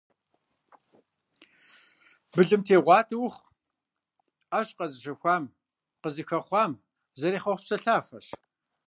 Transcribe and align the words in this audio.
Былымтегъуатэ 2.31 3.15
ухъу- 3.25 3.47
Ӏэщ 4.49 4.69
къэзыщэхуам, 4.77 5.43
къызыхэхъуам 6.01 6.71
зэрехъуэхъу 7.19 7.61
псэлъафэщ. 7.63 8.27